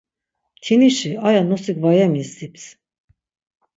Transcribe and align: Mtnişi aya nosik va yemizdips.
Mtnişi 0.59 1.11
aya 1.27 1.41
nosik 1.49 1.77
va 1.83 1.91
yemizdips. 1.97 2.65